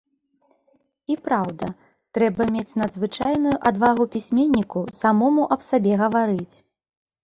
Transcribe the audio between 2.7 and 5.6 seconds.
надзвычайную адвагу пісьменніку самому